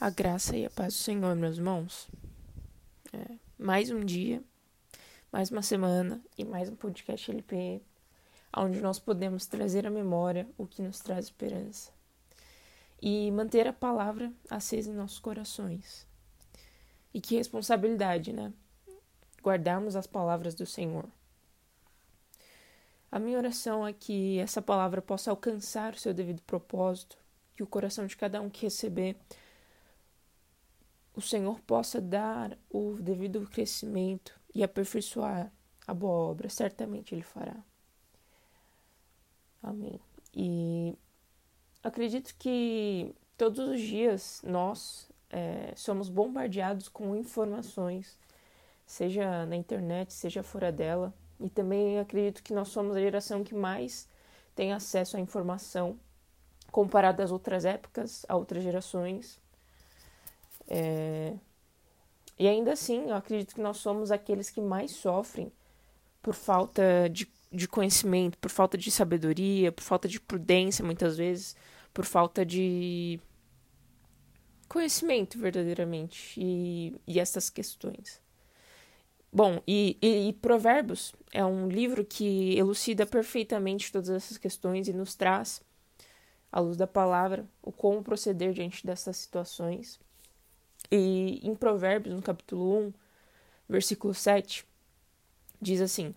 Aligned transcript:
A 0.00 0.08
graça 0.08 0.56
e 0.56 0.64
a 0.64 0.70
paz 0.70 0.94
do 0.94 0.98
Senhor, 0.98 1.36
meus 1.36 1.58
irmãos. 1.58 2.08
É, 3.12 3.36
mais 3.58 3.90
um 3.90 4.00
dia, 4.00 4.42
mais 5.30 5.50
uma 5.50 5.60
semana 5.60 6.24
e 6.38 6.42
mais 6.42 6.70
um 6.70 6.74
podcast 6.74 7.30
LP, 7.30 7.82
onde 8.56 8.80
nós 8.80 8.98
podemos 8.98 9.44
trazer 9.44 9.86
à 9.86 9.90
memória 9.90 10.48
o 10.56 10.66
que 10.66 10.80
nos 10.80 11.00
traz 11.00 11.26
esperança 11.26 11.92
e 13.02 13.30
manter 13.30 13.68
a 13.68 13.74
palavra 13.74 14.32
acesa 14.48 14.90
em 14.90 14.94
nossos 14.94 15.18
corações. 15.18 16.06
E 17.12 17.20
que 17.20 17.36
responsabilidade, 17.36 18.32
né? 18.32 18.54
Guardarmos 19.42 19.96
as 19.96 20.06
palavras 20.06 20.54
do 20.54 20.64
Senhor. 20.64 21.04
A 23.12 23.18
minha 23.18 23.36
oração 23.36 23.86
é 23.86 23.92
que 23.92 24.38
essa 24.38 24.62
palavra 24.62 25.02
possa 25.02 25.30
alcançar 25.30 25.92
o 25.92 25.98
seu 25.98 26.14
devido 26.14 26.40
propósito, 26.40 27.18
que 27.54 27.62
o 27.62 27.66
coração 27.66 28.06
de 28.06 28.16
cada 28.16 28.40
um 28.40 28.48
que 28.48 28.62
receber 28.62 29.14
o 31.20 31.22
Senhor 31.22 31.60
possa 31.60 32.00
dar 32.00 32.56
o 32.70 32.96
devido 33.00 33.46
crescimento 33.46 34.38
e 34.54 34.64
aperfeiçoar 34.64 35.52
a 35.86 35.94
boa 35.94 36.30
obra, 36.30 36.48
certamente 36.48 37.14
Ele 37.14 37.22
fará. 37.22 37.56
Amém. 39.62 40.00
E 40.34 40.96
acredito 41.82 42.34
que 42.38 43.14
todos 43.36 43.68
os 43.68 43.80
dias 43.80 44.40
nós 44.42 45.10
é, 45.28 45.74
somos 45.76 46.08
bombardeados 46.08 46.88
com 46.88 47.14
informações, 47.14 48.18
seja 48.86 49.44
na 49.44 49.56
internet, 49.56 50.12
seja 50.14 50.42
fora 50.42 50.72
dela. 50.72 51.12
E 51.38 51.50
também 51.50 51.98
acredito 51.98 52.42
que 52.42 52.54
nós 52.54 52.68
somos 52.68 52.96
a 52.96 53.00
geração 53.00 53.44
que 53.44 53.54
mais 53.54 54.08
tem 54.54 54.72
acesso 54.72 55.18
à 55.18 55.20
informação 55.20 55.98
comparado 56.70 57.22
às 57.22 57.30
outras 57.30 57.64
épocas, 57.64 58.24
a 58.28 58.36
outras 58.36 58.62
gerações. 58.62 59.38
É... 60.70 61.34
E 62.38 62.48
ainda 62.48 62.72
assim, 62.72 63.10
eu 63.10 63.14
acredito 63.14 63.54
que 63.54 63.60
nós 63.60 63.76
somos 63.76 64.10
aqueles 64.10 64.48
que 64.48 64.60
mais 64.60 64.92
sofrem 64.92 65.52
por 66.22 66.34
falta 66.34 67.08
de, 67.10 67.30
de 67.52 67.68
conhecimento, 67.68 68.38
por 68.38 68.50
falta 68.50 68.78
de 68.78 68.90
sabedoria, 68.90 69.72
por 69.72 69.82
falta 69.82 70.08
de 70.08 70.20
prudência, 70.20 70.84
muitas 70.84 71.18
vezes, 71.18 71.56
por 71.92 72.04
falta 72.04 72.46
de 72.46 73.20
conhecimento 74.68 75.38
verdadeiramente 75.38 76.40
e, 76.40 76.94
e 77.06 77.18
essas 77.18 77.50
questões. 77.50 78.22
Bom, 79.32 79.62
e, 79.66 79.96
e, 80.00 80.28
e, 80.28 80.32
Provérbios 80.32 81.14
é 81.32 81.44
um 81.44 81.68
livro 81.68 82.04
que 82.04 82.56
elucida 82.56 83.06
perfeitamente 83.06 83.92
todas 83.92 84.10
essas 84.10 84.38
questões 84.38 84.88
e 84.88 84.92
nos 84.92 85.14
traz, 85.14 85.62
à 86.50 86.58
luz 86.58 86.76
da 86.76 86.86
palavra, 86.86 87.48
o 87.62 87.70
como 87.70 88.02
proceder 88.02 88.52
diante 88.52 88.84
dessas 88.84 89.16
situações. 89.16 90.00
E 90.90 91.40
em 91.46 91.54
Provérbios, 91.54 92.14
no 92.14 92.22
capítulo 92.22 92.86
1, 92.86 92.92
versículo 93.68 94.12
7, 94.12 94.66
diz 95.60 95.80
assim: 95.80 96.14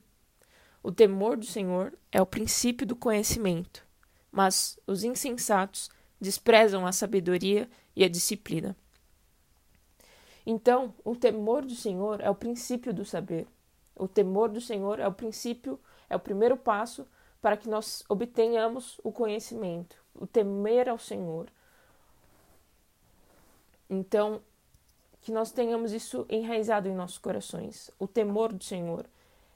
O 0.82 0.92
temor 0.92 1.38
do 1.38 1.46
Senhor 1.46 1.94
é 2.12 2.20
o 2.22 2.26
princípio 2.26 2.86
do 2.86 2.96
conhecimento, 2.96 3.86
mas 4.32 4.80
os 4.88 5.04
insensatos 5.04 5.90
desprezam 6.20 6.88
a 6.88 6.92
sabedoria 6.92 7.70
e 7.96 8.04
a 8.04 8.10
disciplina. 8.10 8.76
Então, 10.46 10.94
o 11.04 11.16
temor 11.16 11.64
do 11.64 11.76
Senhor 11.76 12.20
é 12.20 12.30
o 12.30 12.36
princípio 12.36 12.94
do 12.94 13.06
saber. 13.06 13.48
O 13.96 14.08
temor 14.08 14.50
do 14.50 14.60
Senhor 14.60 15.00
é 15.00 15.08
o 15.08 15.14
princípio, 15.14 15.80
é 16.10 16.16
o 16.16 16.20
primeiro 16.20 16.58
passo 16.58 17.08
para 17.42 17.56
que 17.56 17.70
nós 17.70 18.04
obtenhamos 18.10 19.00
o 19.04 19.12
conhecimento, 19.12 20.04
o 20.16 20.26
temer 20.26 20.90
ao 20.90 20.98
Senhor. 20.98 21.48
Então, 23.90 24.42
que 25.24 25.32
nós 25.32 25.52
tenhamos 25.52 25.94
isso 25.94 26.26
enraizado 26.30 26.90
em 26.90 26.94
nossos 26.94 27.18
corações. 27.18 27.90
O 27.98 28.08
temor 28.08 28.52
do 28.52 28.64
Senhor 28.64 29.06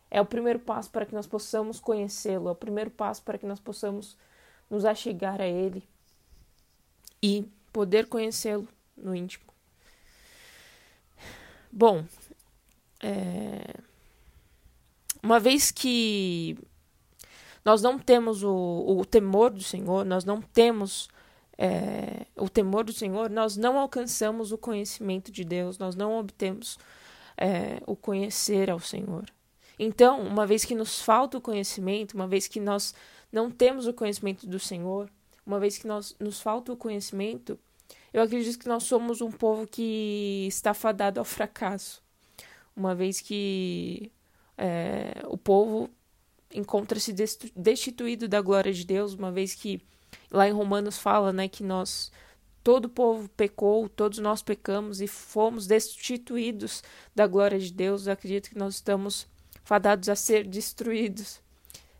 é 0.09 0.21
o 0.21 0.25
primeiro 0.25 0.59
passo 0.59 0.89
para 0.89 1.05
que 1.05 1.13
nós 1.13 1.27
possamos 1.27 1.77
conhecê-lo, 1.79 2.47
é 2.47 2.51
o 2.51 2.55
primeiro 2.55 2.89
passo 2.89 3.21
para 3.21 3.37
que 3.37 3.45
nós 3.45 3.59
possamos 3.59 4.17
nos 4.69 4.85
achegar 4.85 5.41
a 5.41 5.45
Ele 5.45 5.83
e 7.21 7.45
poder 7.73 8.07
conhecê-lo 8.07 8.67
no 8.95 9.13
íntimo. 9.13 9.43
Bom, 11.69 12.05
é... 13.03 13.75
uma 15.21 15.39
vez 15.39 15.69
que 15.69 16.57
nós 17.65 17.81
não 17.81 17.99
temos 17.99 18.41
o, 18.41 18.85
o 18.87 19.05
temor 19.05 19.51
do 19.51 19.61
Senhor, 19.61 20.05
nós 20.05 20.23
não 20.23 20.41
temos 20.41 21.09
é, 21.57 22.25
o 22.35 22.47
temor 22.47 22.83
do 22.83 22.93
Senhor, 22.93 23.29
nós 23.29 23.57
não 23.57 23.77
alcançamos 23.79 24.51
o 24.51 24.57
conhecimento 24.57 25.31
de 25.31 25.43
Deus, 25.43 25.77
nós 25.77 25.95
não 25.95 26.17
obtemos 26.19 26.77
é, 27.35 27.81
o 27.85 27.95
conhecer 27.95 28.69
ao 28.69 28.79
Senhor. 28.79 29.25
Então, 29.79 30.21
uma 30.21 30.45
vez 30.45 30.65
que 30.65 30.75
nos 30.75 31.01
falta 31.01 31.37
o 31.37 31.41
conhecimento, 31.41 32.13
uma 32.13 32.27
vez 32.27 32.47
que 32.47 32.59
nós 32.59 32.93
não 33.31 33.49
temos 33.49 33.87
o 33.87 33.93
conhecimento 33.93 34.47
do 34.47 34.59
Senhor, 34.59 35.09
uma 35.45 35.59
vez 35.59 35.77
que 35.77 35.87
nós, 35.87 36.15
nos 36.19 36.41
falta 36.41 36.73
o 36.73 36.77
conhecimento, 36.77 37.59
eu 38.13 38.21
acredito 38.21 38.59
que 38.59 38.67
nós 38.67 38.83
somos 38.83 39.21
um 39.21 39.31
povo 39.31 39.67
que 39.67 40.45
está 40.47 40.73
fadado 40.73 41.19
ao 41.19 41.25
fracasso. 41.25 42.01
Uma 42.75 42.95
vez 42.95 43.21
que 43.21 44.11
é, 44.57 45.23
o 45.27 45.37
povo 45.37 45.89
encontra-se 46.53 47.13
destituído 47.55 48.27
da 48.27 48.41
glória 48.41 48.73
de 48.73 48.85
Deus, 48.85 49.13
uma 49.13 49.31
vez 49.31 49.53
que 49.53 49.81
Lá 50.29 50.47
em 50.47 50.51
Romanos 50.51 50.97
fala, 50.97 51.31
né, 51.31 51.47
que 51.47 51.63
nós 51.63 52.11
todo 52.63 52.85
o 52.85 52.89
povo 52.89 53.29
pecou, 53.29 53.87
todos 53.87 54.19
nós 54.19 54.41
pecamos 54.41 54.99
e 54.99 55.07
fomos 55.07 55.67
destituídos 55.67 56.83
da 57.15 57.25
glória 57.25 57.57
de 57.57 57.71
Deus. 57.71 58.07
Eu 58.07 58.13
acredito 58.13 58.49
que 58.49 58.57
nós 58.57 58.75
estamos 58.75 59.25
fadados 59.63 60.09
a 60.09 60.17
ser 60.17 60.45
destruídos. 60.45 61.39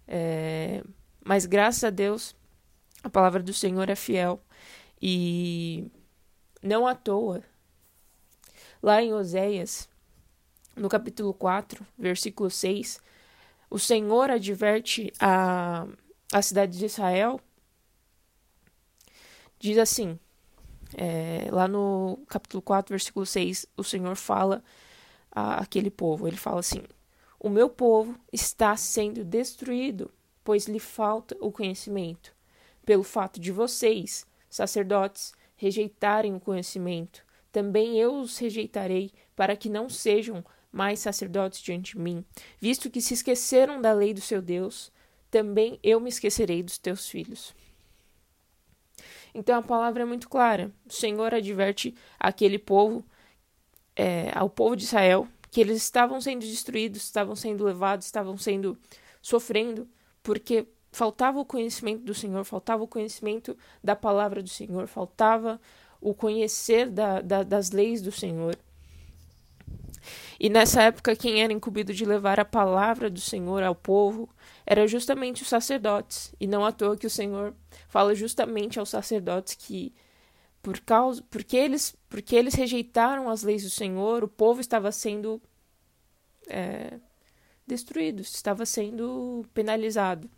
É, 0.06 0.84
mas 1.24 1.46
graças 1.46 1.86
a 1.86 1.90
Deus, 1.90 2.36
a 3.02 3.10
palavra 3.10 3.42
do 3.42 3.54
Senhor 3.54 3.90
é 3.90 3.96
fiel 3.96 4.42
e 5.02 5.90
não 6.62 6.86
à 6.86 6.94
toa. 6.94 7.42
Lá 8.84 9.02
em 9.02 9.14
Oséias, 9.14 9.88
no 10.76 10.90
capítulo 10.90 11.34
4, 11.34 11.86
versículo 11.98 12.50
6, 12.50 13.02
o 13.70 13.80
Senhor 13.80 14.30
adverte 14.30 15.14
a, 15.18 15.88
a 16.34 16.42
cidade 16.42 16.78
de 16.78 16.86
Israel 16.86 17.40
Diz 19.60 19.78
assim, 19.78 20.20
é, 20.96 21.50
lá 21.52 21.68
no 21.68 22.20
capítulo 22.28 22.62
4, 22.62 22.94
versículo 22.94 23.26
6, 23.26 23.66
o 23.76 23.84
Senhor 23.84 24.16
fala 24.16 24.64
àquele 25.32 25.90
povo: 25.90 26.28
Ele 26.28 26.38
fala 26.38 26.60
assim: 26.60 26.84
O 27.40 27.50
meu 27.50 27.70
povo 27.70 28.18
está 28.32 28.76
sendo 28.78 29.24
destruído, 29.24 30.12
pois 30.44 30.66
lhe 30.68 30.80
falta 30.80 31.36
o 31.40 31.52
conhecimento. 31.52 32.36
Pelo 32.86 33.04
fato 33.04 33.40
de 33.40 33.52
vocês, 33.52 34.26
sacerdotes, 34.50 35.34
rejeitarem 35.56 36.36
o 36.36 36.40
conhecimento, 36.40 37.26
também 37.52 38.00
eu 38.00 38.16
os 38.16 38.38
rejeitarei, 38.38 39.12
para 39.36 39.56
que 39.56 39.70
não 39.70 39.90
sejam 39.90 40.44
mais 40.72 41.00
sacerdotes 41.00 41.60
diante 41.60 41.94
de 41.94 42.00
mim. 42.00 42.24
Visto 42.60 42.90
que 42.90 43.02
se 43.02 43.14
esqueceram 43.14 43.82
da 43.82 43.92
lei 43.92 44.14
do 44.14 44.22
seu 44.22 44.42
Deus, 44.42 44.92
também 45.30 45.80
eu 45.84 46.00
me 46.00 46.10
esquecerei 46.10 46.64
dos 46.64 46.78
teus 46.78 47.10
filhos. 47.10 47.54
Então 49.34 49.58
a 49.58 49.62
palavra 49.62 50.04
é 50.04 50.06
muito 50.06 50.30
clara. 50.30 50.72
O 50.88 50.94
Senhor 50.94 51.34
adverte 51.34 51.94
aquele 52.20 52.58
povo, 52.58 53.06
é, 53.96 54.32
ao 54.34 54.50
povo 54.50 54.76
de 54.76 54.84
Israel, 54.84 55.28
que 55.52 55.62
eles 55.62 55.78
estavam 55.78 56.20
sendo 56.22 56.42
destruídos, 56.42 57.04
estavam 57.04 57.36
sendo 57.36 57.64
levados, 57.64 58.06
estavam 58.06 58.38
sendo 58.38 58.78
sofrendo, 59.22 59.88
porque 60.22 60.68
faltava 60.92 61.40
o 61.40 61.46
conhecimento 61.46 62.04
do 62.04 62.14
Senhor, 62.14 62.44
faltava 62.44 62.84
o 62.84 62.88
conhecimento 62.88 63.58
da 63.84 63.96
palavra 63.96 64.42
do 64.42 64.50
Senhor, 64.50 64.88
faltava 64.88 65.60
o 66.02 66.14
conhecer 66.14 66.90
da, 66.90 67.22
da, 67.22 67.44
das 67.44 67.72
leis 67.72 68.02
do 68.02 68.12
Senhor. 68.12 68.56
E 70.40 70.50
nessa 70.50 70.84
época, 70.84 71.16
quem 71.16 71.42
era 71.42 71.52
incumbido 71.52 71.94
de 71.94 72.06
levar 72.06 72.40
a 72.40 72.46
palavra 72.46 73.10
do 73.10 73.20
Senhor 73.20 73.64
ao 73.64 73.76
povo 73.76 74.30
era 74.66 74.88
justamente 74.88 75.42
os 75.42 75.50
sacerdotes. 75.50 76.34
E 76.40 76.48
não 76.48 76.66
à 76.66 76.72
toa 76.72 76.98
que 76.98 77.08
o 77.08 77.10
Senhor 77.10 77.54
fala 77.88 78.14
justamente 78.16 78.80
aos 78.80 78.90
sacerdotes 78.90 79.56
que 79.56 79.94
por 80.62 80.80
causa 80.82 81.24
porque 81.30 81.56
eles 81.56 81.96
porque 82.10 82.36
eles 82.36 82.54
rejeitaram 82.54 83.30
as 83.30 83.44
leis 83.44 83.64
do 83.64 83.70
Senhor, 83.70 84.24
o 84.24 84.28
povo 84.28 84.60
estava 84.60 84.92
sendo 84.92 85.42
é, 86.48 87.00
destruído, 87.66 88.22
estava 88.22 88.66
sendo 88.66 89.46
penalizado. 89.54 90.30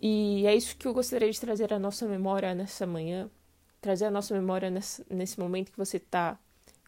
E 0.00 0.46
é 0.46 0.54
isso 0.54 0.76
que 0.76 0.86
eu 0.86 0.92
gostaria 0.94 1.30
de 1.30 1.40
trazer 1.40 1.72
à 1.72 1.78
nossa 1.78 2.06
memória 2.06 2.54
nessa 2.54 2.86
manhã, 2.86 3.30
trazer 3.80 4.06
à 4.06 4.10
nossa 4.10 4.34
memória 4.34 4.70
nesse, 4.70 5.04
nesse 5.10 5.40
momento 5.40 5.72
que 5.72 5.78
você 5.78 5.96
está 5.96 6.38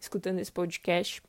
escutando 0.01 0.39
esse 0.39 0.53
podcast. 0.53 1.23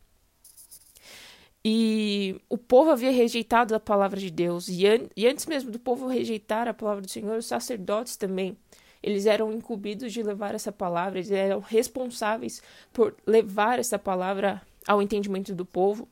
E 1.63 2.39
o 2.47 2.57
povo 2.57 2.89
havia 2.89 3.11
rejeitado 3.11 3.75
a 3.75 3.79
palavra 3.79 4.19
de 4.19 4.31
Deus. 4.31 4.69
E, 4.69 4.87
an 4.87 5.09
e, 5.15 5.27
antes 5.27 5.45
mesmo 5.45 5.71
do 5.71 5.79
povo 5.79 6.07
rejeitar 6.07 6.67
a 6.67 6.73
palavra 6.73 7.01
do 7.01 7.09
Senhor, 7.09 7.37
os 7.37 7.45
sacerdotes 7.45 8.15
também 8.15 8.57
eles 9.01 9.25
eram 9.25 9.51
incumbidos 9.53 10.11
de 10.11 10.21
levar 10.21 10.53
essa 10.53 10.71
palavra, 10.71 11.19
eles 11.19 11.31
eram 11.31 11.59
responsáveis 11.59 12.61
por 12.91 13.15
levar 13.25 13.79
essa 13.79 13.97
palavra 13.97 14.61
ao 14.85 15.01
entendimento 15.01 15.55
do 15.55 15.65
povo. 15.65 16.07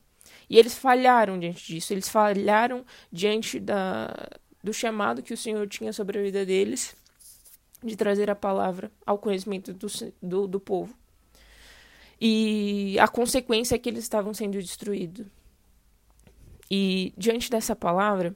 E 0.48 0.58
eles 0.58 0.76
falharam 0.76 1.38
diante 1.38 1.66
disso, 1.66 1.92
eles 1.92 2.08
falharam 2.08 2.84
diante 3.12 3.60
da, 3.60 4.10
do 4.62 4.72
chamado 4.72 5.22
que 5.22 5.34
o 5.34 5.36
Senhor 5.36 5.66
tinha 5.68 5.92
sobre 5.92 6.18
a 6.18 6.22
vida 6.22 6.44
deles 6.44 6.96
de 7.82 7.96
trazer 7.96 8.30
a 8.30 8.34
palavra 8.34 8.90
ao 9.06 9.18
conhecimento 9.18 9.72
do, 9.72 9.86
do, 10.22 10.46
do 10.46 10.60
povo. 10.60 10.94
E 12.20 12.98
a 12.98 13.06
consequência 13.06 13.76
é 13.76 13.78
que 13.78 13.88
eles 13.88 14.02
estavam 14.02 14.34
sendo 14.34 14.58
destruídos. 14.58 15.26
E 16.70 17.12
diante 17.16 17.50
dessa 17.50 17.74
palavra, 17.74 18.34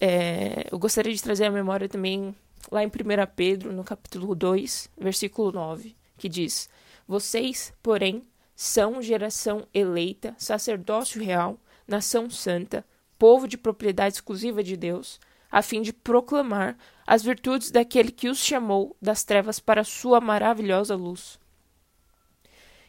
é, 0.00 0.68
eu 0.70 0.78
gostaria 0.78 1.12
de 1.12 1.22
trazer 1.22 1.44
a 1.44 1.50
memória 1.50 1.88
também 1.88 2.34
lá 2.70 2.82
em 2.82 2.86
1 2.86 2.90
Pedro, 3.34 3.72
no 3.72 3.84
capítulo 3.84 4.34
2, 4.34 4.90
versículo 4.98 5.52
9, 5.52 5.94
que 6.16 6.28
diz: 6.28 6.68
Vocês, 7.06 7.72
porém, 7.82 8.22
são 8.54 9.02
geração 9.02 9.66
eleita, 9.72 10.34
sacerdócio 10.38 11.22
real, 11.22 11.58
nação 11.86 12.30
santa, 12.30 12.84
povo 13.18 13.46
de 13.46 13.58
propriedade 13.58 14.16
exclusiva 14.16 14.62
de 14.62 14.76
Deus, 14.76 15.20
a 15.50 15.62
fim 15.62 15.82
de 15.82 15.92
proclamar 15.92 16.76
as 17.06 17.22
virtudes 17.22 17.70
daquele 17.70 18.10
que 18.10 18.28
os 18.28 18.38
chamou 18.38 18.96
das 19.00 19.24
trevas 19.24 19.60
para 19.60 19.82
a 19.82 19.84
sua 19.84 20.20
maravilhosa 20.20 20.96
luz. 20.96 21.38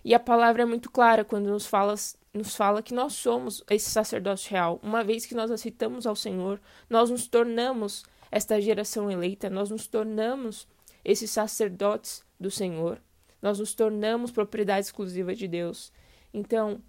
E 0.03 0.13
a 0.15 0.19
palavra 0.19 0.63
é 0.63 0.65
muito 0.65 0.89
clara 0.89 1.25
quando 1.25 1.49
nos 1.49 1.65
fala, 1.65 1.93
nos 2.33 2.55
fala 2.55 2.83
que 2.83 2.93
nós 2.93 3.13
somos 3.13 3.63
esse 3.69 3.89
sacerdócio 3.89 4.51
real. 4.51 4.79
Uma 4.83 5.03
vez 5.03 5.25
que 5.25 5.35
nós 5.35 5.49
aceitamos 5.51 6.05
ao 6.05 6.15
Senhor, 6.15 6.61
nós 6.89 7.09
nos 7.09 7.27
tornamos 7.27 8.03
esta 8.31 8.59
geração 8.61 9.09
eleita, 9.09 9.49
nós 9.49 9.69
nos 9.69 9.87
tornamos 9.87 10.67
esses 11.03 11.31
sacerdotes 11.31 12.23
do 12.39 12.51
Senhor. 12.51 13.01
Nós 13.41 13.59
nos 13.59 13.73
tornamos 13.73 14.31
propriedade 14.31 14.87
exclusiva 14.87 15.33
de 15.33 15.47
Deus. 15.47 15.91
Então, 16.33 16.81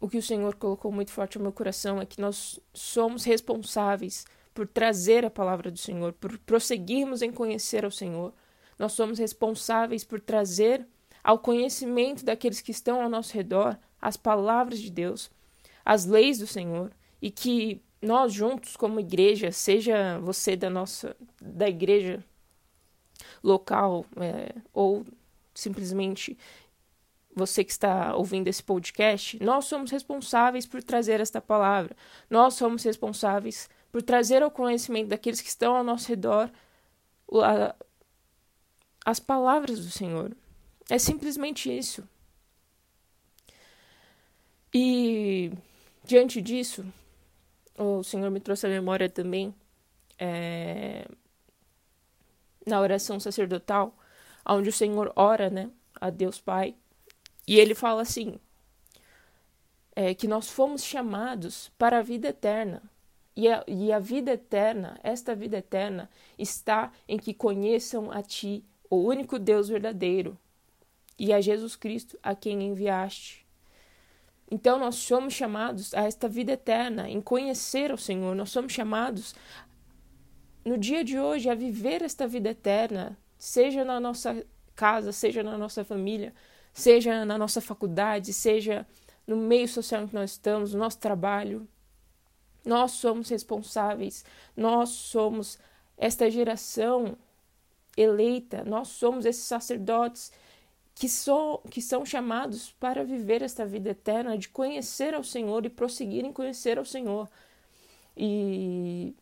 o 0.00 0.08
que 0.08 0.18
o 0.18 0.22
Senhor 0.22 0.54
colocou 0.56 0.90
muito 0.92 1.12
forte 1.12 1.38
no 1.38 1.44
meu 1.44 1.52
coração 1.52 2.00
é 2.00 2.06
que 2.06 2.20
nós 2.20 2.60
somos 2.72 3.24
responsáveis 3.24 4.24
por 4.52 4.66
trazer 4.66 5.24
a 5.24 5.30
palavra 5.30 5.70
do 5.70 5.78
Senhor, 5.78 6.12
por 6.12 6.38
prosseguirmos 6.38 7.22
em 7.22 7.32
conhecer 7.32 7.84
ao 7.84 7.90
Senhor. 7.90 8.32
Nós 8.78 8.92
somos 8.92 9.18
responsáveis 9.18 10.04
por 10.04 10.20
trazer 10.20 10.86
ao 11.22 11.38
conhecimento 11.38 12.24
daqueles 12.24 12.60
que 12.60 12.70
estão 12.70 13.00
ao 13.02 13.08
nosso 13.08 13.34
redor 13.34 13.78
as 14.00 14.16
palavras 14.16 14.80
de 14.80 14.90
Deus, 14.90 15.30
as 15.84 16.04
leis 16.04 16.38
do 16.38 16.46
Senhor, 16.46 16.90
e 17.20 17.30
que 17.30 17.80
nós 18.00 18.32
juntos 18.32 18.76
como 18.76 18.98
igreja, 18.98 19.52
seja 19.52 20.18
você 20.18 20.56
da 20.56 20.68
nossa 20.68 21.16
da 21.40 21.68
igreja 21.68 22.24
local 23.42 24.04
é, 24.16 24.54
ou 24.72 25.06
simplesmente 25.54 26.36
você 27.34 27.64
que 27.64 27.72
está 27.72 28.14
ouvindo 28.14 28.48
esse 28.48 28.62
podcast, 28.62 29.42
nós 29.42 29.64
somos 29.64 29.90
responsáveis 29.90 30.66
por 30.66 30.82
trazer 30.82 31.20
esta 31.20 31.40
palavra. 31.40 31.96
Nós 32.28 32.54
somos 32.54 32.82
responsáveis 32.82 33.70
por 33.90 34.02
trazer 34.02 34.42
ao 34.42 34.50
conhecimento 34.50 35.08
daqueles 35.08 35.40
que 35.40 35.48
estão 35.48 35.76
ao 35.76 35.84
nosso 35.84 36.08
redor 36.08 36.50
a, 37.42 37.74
as 39.04 39.18
palavras 39.18 39.78
do 39.78 39.90
Senhor. 39.90 40.36
É 40.88 40.98
simplesmente 40.98 41.70
isso. 41.76 42.06
E 44.74 45.52
diante 46.04 46.40
disso, 46.40 46.84
o 47.76 48.02
Senhor 48.02 48.30
me 48.30 48.40
trouxe 48.40 48.66
a 48.66 48.70
memória 48.70 49.08
também 49.08 49.54
é, 50.18 51.06
na 52.66 52.80
oração 52.80 53.18
sacerdotal, 53.20 53.94
onde 54.46 54.68
o 54.68 54.72
Senhor 54.72 55.12
ora, 55.16 55.50
né, 55.50 55.70
a 56.00 56.10
Deus 56.10 56.40
Pai, 56.40 56.74
e 57.46 57.58
ele 57.58 57.74
fala 57.74 58.02
assim: 58.02 58.38
é, 59.94 60.14
que 60.14 60.26
nós 60.26 60.48
fomos 60.48 60.82
chamados 60.82 61.70
para 61.78 61.98
a 61.98 62.02
vida 62.02 62.28
eterna. 62.28 62.82
E 63.34 63.48
a, 63.48 63.64
e 63.66 63.90
a 63.90 63.98
vida 63.98 64.32
eterna, 64.32 65.00
esta 65.02 65.34
vida 65.34 65.56
eterna, 65.56 66.10
está 66.38 66.92
em 67.08 67.18
que 67.18 67.32
conheçam 67.32 68.10
a 68.10 68.22
Ti, 68.22 68.62
o 68.90 68.96
único 68.96 69.38
Deus 69.38 69.68
verdadeiro, 69.68 70.38
e 71.18 71.32
a 71.32 71.40
Jesus 71.40 71.76
Cristo, 71.76 72.18
a 72.22 72.34
quem 72.34 72.62
enviaste. 72.62 73.46
Então 74.50 74.78
nós 74.78 74.96
somos 74.96 75.32
chamados 75.32 75.94
a 75.94 76.02
esta 76.02 76.28
vida 76.28 76.52
eterna, 76.52 77.08
em 77.08 77.20
conhecer 77.20 77.92
o 77.92 77.98
Senhor, 77.98 78.34
nós 78.34 78.50
somos 78.50 78.72
chamados 78.72 79.34
no 80.64 80.76
dia 80.76 81.02
de 81.02 81.18
hoje 81.18 81.48
a 81.48 81.54
viver 81.54 82.02
esta 82.02 82.26
vida 82.26 82.50
eterna, 82.50 83.16
seja 83.38 83.84
na 83.84 83.98
nossa 83.98 84.44
casa, 84.74 85.10
seja 85.10 85.42
na 85.42 85.56
nossa 85.58 85.84
família, 85.84 86.32
seja 86.72 87.24
na 87.24 87.36
nossa 87.36 87.60
faculdade, 87.60 88.32
seja 88.32 88.86
no 89.26 89.36
meio 89.36 89.68
social 89.68 90.02
em 90.02 90.08
que 90.08 90.14
nós 90.14 90.32
estamos, 90.32 90.72
no 90.72 90.78
nosso 90.78 90.98
trabalho. 90.98 91.66
Nós 92.64 92.92
somos 92.92 93.28
responsáveis, 93.28 94.24
nós 94.56 94.90
somos 94.90 95.58
esta 95.96 96.30
geração 96.30 97.16
eleita, 97.96 98.64
nós 98.64 98.88
somos 98.88 99.24
esses 99.24 99.44
sacerdotes 99.44 100.32
que, 100.94 101.08
so, 101.08 101.58
que 101.70 101.80
são 101.80 102.04
chamados 102.04 102.72
para 102.72 103.04
viver 103.04 103.42
esta 103.42 103.64
vida 103.66 103.90
eterna, 103.90 104.36
de 104.36 104.48
conhecer 104.48 105.14
ao 105.14 105.24
Senhor 105.24 105.64
e 105.64 105.70
prosseguir 105.70 106.24
em 106.24 106.32
conhecer 106.32 106.78
ao 106.78 106.84
Senhor. 106.84 107.28
E 108.16 109.14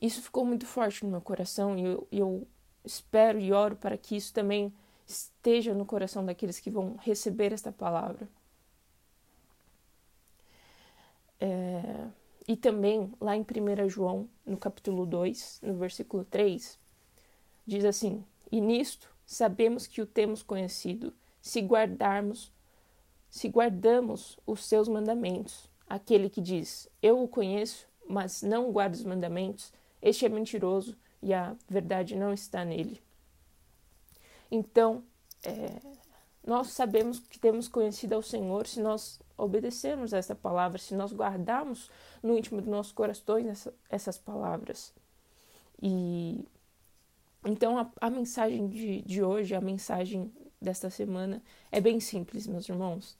isso 0.00 0.22
ficou 0.22 0.44
muito 0.44 0.66
forte 0.66 1.04
no 1.04 1.10
meu 1.10 1.20
coração 1.20 1.78
e 1.78 1.84
eu, 1.84 2.08
eu 2.10 2.48
espero 2.84 3.38
e 3.38 3.52
oro 3.52 3.76
para 3.76 3.96
que 3.96 4.16
isso 4.16 4.32
também 4.32 4.72
esteja 5.06 5.74
no 5.74 5.84
coração 5.84 6.24
daqueles 6.24 6.58
que 6.58 6.70
vão 6.70 6.96
receber 7.00 7.52
esta 7.52 7.70
palavra. 7.70 8.28
É, 11.38 12.06
e 12.46 12.56
também 12.56 13.12
lá 13.20 13.36
em 13.36 13.42
1 13.42 13.88
João, 13.88 14.28
no 14.46 14.56
capítulo 14.56 15.06
2, 15.06 15.60
no 15.62 15.74
versículo 15.74 16.24
3, 16.24 16.78
diz 17.66 17.84
assim: 17.84 18.24
E 18.50 18.60
nisto 18.60 19.08
sabemos 19.30 19.86
que 19.86 20.02
o 20.02 20.06
temos 20.06 20.42
conhecido, 20.42 21.14
se 21.40 21.60
guardarmos, 21.60 22.52
se 23.30 23.48
guardamos 23.48 24.36
os 24.44 24.64
seus 24.64 24.88
mandamentos. 24.88 25.70
Aquele 25.88 26.28
que 26.28 26.40
diz: 26.40 26.88
Eu 27.00 27.22
o 27.22 27.28
conheço, 27.28 27.86
mas 28.08 28.42
não 28.42 28.72
guarda 28.72 28.96
os 28.96 29.04
mandamentos, 29.04 29.72
este 30.02 30.26
é 30.26 30.28
mentiroso 30.28 30.96
e 31.22 31.32
a 31.32 31.54
verdade 31.68 32.16
não 32.16 32.32
está 32.32 32.64
nele. 32.64 33.00
Então, 34.50 35.04
é, 35.44 35.80
nós 36.44 36.72
sabemos 36.72 37.20
que 37.20 37.38
temos 37.38 37.68
conhecido 37.68 38.16
ao 38.16 38.22
Senhor 38.22 38.66
se 38.66 38.80
nós 38.80 39.20
obedecermos 39.38 40.12
a 40.12 40.18
essa 40.18 40.34
palavra, 40.34 40.76
se 40.78 40.92
nós 40.92 41.12
guardarmos 41.12 41.88
no 42.20 42.36
íntimo 42.36 42.60
dos 42.60 42.68
nossos 42.68 42.92
corações 42.92 43.46
essa, 43.46 43.72
essas 43.88 44.18
palavras. 44.18 44.92
E 45.80 46.44
então 47.44 47.78
a, 47.78 47.90
a 48.00 48.10
mensagem 48.10 48.68
de, 48.68 49.02
de 49.02 49.22
hoje, 49.22 49.54
a 49.54 49.60
mensagem 49.60 50.32
desta 50.60 50.90
semana 50.90 51.42
é 51.72 51.80
bem 51.80 52.00
simples, 52.00 52.46
meus 52.46 52.68
irmãos. 52.68 53.16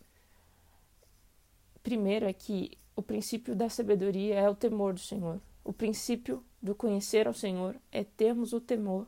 Primeiro 1.83 2.27
é 2.27 2.33
que 2.33 2.73
o 2.95 3.03
princípio 3.03 3.57
da 3.57 3.69
sabedoria 3.69 4.35
é 4.35 4.49
o 4.49 4.55
temor 4.55 4.93
do 4.93 5.01
Senhor. 5.01 5.41
O 5.65 5.73
princípio 5.73 6.45
do 6.61 6.75
conhecer 6.75 7.27
ao 7.27 7.33
Senhor 7.33 7.77
é 7.91 8.05
termos 8.05 8.53
o 8.53 8.61
temor. 8.61 9.07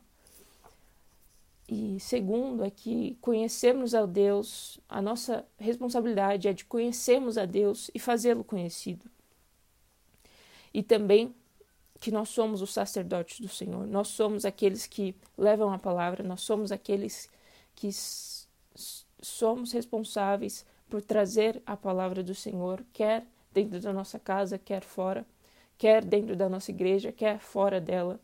E 1.69 1.99
segundo 2.01 2.65
é 2.65 2.71
que 2.71 3.17
conhecermos 3.21 3.95
a 3.95 4.05
Deus, 4.07 4.81
a 4.89 5.01
nossa 5.01 5.47
responsabilidade 5.59 6.49
é 6.49 6.53
de 6.53 6.65
conhecermos 6.65 7.39
a 7.39 7.45
Deus 7.45 7.91
e 7.95 7.99
fazê-lo 7.99 8.43
conhecido. 8.43 9.11
E 10.73 10.83
também 10.83 11.35
que 12.03 12.11
nós 12.11 12.29
somos 12.29 12.61
os 12.61 12.73
sacerdotes 12.73 13.41
do 13.41 13.49
Senhor, 13.49 13.87
nós 13.87 14.09
somos 14.09 14.45
aqueles 14.45 14.87
que 14.87 15.15
levam 15.39 15.73
a 15.73 15.79
palavra, 15.79 16.23
nós 16.23 16.43
somos 16.43 16.71
aqueles 16.71 17.31
que 17.75 17.89
somos 19.23 19.73
responsáveis 19.73 20.67
por 20.91 21.01
trazer 21.01 21.63
a 21.65 21.77
palavra 21.77 22.23
do 22.23 22.35
Senhor, 22.35 22.85
quer 22.93 23.25
dentro 23.53 23.81
da 23.81 23.93
nossa 23.93 24.19
casa, 24.19 24.59
quer 24.59 24.83
fora 24.83 25.25
quer 25.83 26.05
dentro 26.05 26.37
da 26.37 26.49
nossa 26.49 26.71
igreja, 26.71 27.11
quer 27.11 27.41
fora 27.41 27.81
dela, 27.81 28.21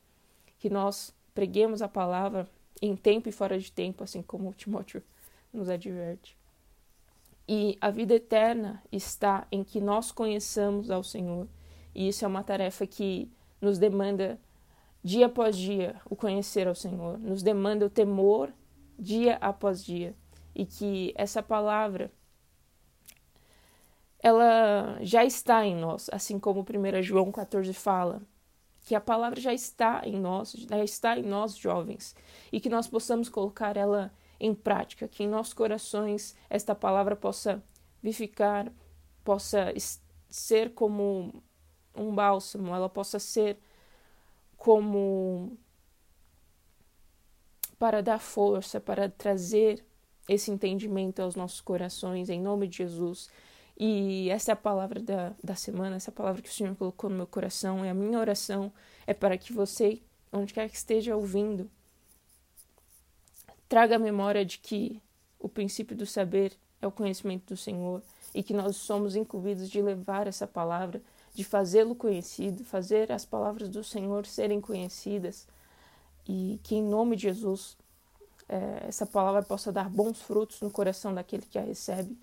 que 0.61 0.71
nós 0.71 1.13
preguemos 1.35 1.83
a 1.83 1.89
palavra 1.89 2.49
em 2.81 2.95
tempo 2.95 3.29
e 3.29 3.33
fora 3.33 3.59
de 3.59 3.73
tempo, 3.73 4.05
assim 4.05 4.23
como 4.23 4.53
Timóteo 4.53 5.03
nos 5.53 5.69
adverte. 5.69 6.37
E 7.49 7.77
a 7.81 7.91
vida 7.91 8.15
eterna 8.15 8.81
está 8.93 9.45
em 9.51 9.65
que 9.65 9.81
nós 9.81 10.13
conheçamos 10.13 10.89
ao 10.89 11.03
Senhor. 11.03 11.49
E 11.93 12.07
isso 12.07 12.25
é 12.25 12.29
uma 12.29 12.45
tarefa 12.45 12.87
que 12.87 13.29
nos 13.61 13.79
demanda 13.79 14.41
dia 15.03 15.27
após 15.27 15.57
dia 15.57 16.01
o 16.09 16.17
conhecer 16.17 16.69
ao 16.69 16.75
Senhor, 16.75 17.19
nos 17.19 17.43
demanda 17.43 17.87
o 17.87 17.91
temor 17.91 18.53
dia 18.99 19.37
após 19.41 19.85
dia. 19.85 20.15
E 20.55 20.67
que 20.67 21.13
essa 21.17 21.43
palavra 21.43 22.11
ela 24.21 24.99
já 25.01 25.25
está 25.25 25.65
em 25.65 25.77
nós, 25.77 26.11
assim 26.13 26.39
como 26.39 26.61
1 26.61 27.03
João 27.03 27.31
14 27.31 27.73
fala, 27.73 28.21
que 28.85 28.95
a 28.95 29.01
palavra 29.01 29.41
já 29.41 29.53
está 29.53 30.03
em 30.05 30.19
nós, 30.19 30.53
já 30.53 30.83
está 30.83 31.19
em 31.19 31.23
nós 31.23 31.57
jovens, 31.57 32.17
e 32.51 32.59
que 32.59 32.69
nós 32.69 32.89
possamos 32.89 33.29
colocar 33.29 33.77
ela 33.77 34.13
em 34.41 34.55
prática, 34.55 35.07
que 35.07 35.23
em 35.23 35.29
nossos 35.29 35.53
corações 35.53 36.35
esta 36.49 36.75
palavra 36.75 37.15
possa 37.15 37.63
vivificar, 38.03 38.73
possa 39.23 39.73
ser 40.29 40.75
como 40.75 41.43
um 41.99 42.15
bálsamo, 42.15 42.75
ela 42.75 42.89
possa 42.89 43.19
ser 43.19 43.59
como 44.57 45.57
para 47.79 48.03
dar 48.03 48.19
força, 48.19 48.81
para 48.81 49.09
trazer 49.09 49.85
esse 50.29 50.51
entendimento 50.51 51.21
aos 51.21 51.35
nossos 51.35 51.61
corações, 51.61 52.29
em 52.29 52.41
nome 52.41 52.69
de 52.69 52.79
Jesus. 52.79 53.29
E 53.79 54.29
essa 54.31 54.51
é 54.51 54.55
a 54.55 54.57
palavra 54.57 55.01
da, 55.01 55.33
da 55.43 55.55
semana, 55.55 55.97
essa 55.97 56.11
é 56.11 56.13
a 56.13 56.17
palavra 56.17 56.43
que 56.43 56.49
o 56.49 56.53
Senhor 56.53 56.75
colocou 56.75 57.09
no 57.09 57.17
meu 57.17 57.27
coração. 57.27 57.85
E 57.85 57.89
a 57.89 57.95
minha 57.95 58.19
oração 58.19 58.73
é 59.07 59.15
para 59.15 59.39
que 59.39 59.53
você, 59.53 60.03
onde 60.33 60.53
quer 60.53 60.69
que 60.69 60.77
esteja 60.77 61.17
ouvindo, 61.17 61.71
traga 63.69 63.97
a 63.97 63.99
memória 63.99 64.45
de 64.45 64.59
que 64.59 65.01
o 65.39 65.49
princípio 65.49 65.97
do 65.97 66.05
saber 66.05 66.53
é 66.83 66.87
o 66.87 66.93
conhecimento 66.93 67.47
do 67.47 67.57
Senhor 67.57 68.03
e 68.35 68.43
que 68.43 68.53
nós 68.53 68.77
somos 68.77 69.15
incumbidos 69.15 69.71
de 69.71 69.81
levar 69.81 70.27
essa 70.27 70.47
palavra, 70.47 71.01
de 71.39 71.45
fazê-lo 71.45 71.95
conhecido, 71.95 72.65
fazer 72.65 73.13
as 73.13 73.25
palavras 73.25 73.69
do 73.69 73.85
Senhor 73.85 74.27
serem 74.27 74.61
conhecidas 74.61 75.47
e 76.27 76.59
que 76.65 76.75
em 76.75 76.83
nome 76.83 77.15
de 77.15 77.23
Jesus 77.23 77.77
é, 78.49 78.89
essa 78.89 79.07
palavra 79.07 79.41
possa 79.45 79.71
dar 79.71 79.89
bons 79.89 80.21
frutos 80.21 80.61
no 80.61 80.69
coração 80.69 81.15
daquele 81.15 81.47
que 81.47 81.57
a 81.57 81.63
recebe, 81.63 82.19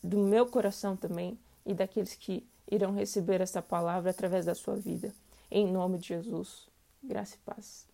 do 0.00 0.18
meu 0.18 0.46
coração 0.46 0.96
também 0.96 1.36
e 1.66 1.74
daqueles 1.74 2.14
que 2.14 2.46
irão 2.70 2.92
receber 2.92 3.40
essa 3.40 3.60
palavra 3.60 4.12
através 4.12 4.46
da 4.46 4.54
sua 4.54 4.76
vida. 4.76 5.12
Em 5.50 5.66
nome 5.66 5.98
de 5.98 6.06
Jesus, 6.06 6.68
graça 7.02 7.34
e 7.34 7.38
paz. 7.38 7.91